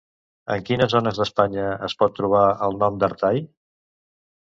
En 0.55 0.63
quines 0.69 0.91
zones 0.93 1.19
d'Espanya 1.21 1.69
es 1.89 1.97
pot 2.01 2.19
trobar 2.23 2.43
el 2.71 2.83
nom 2.85 3.01
d'Artai? 3.05 3.47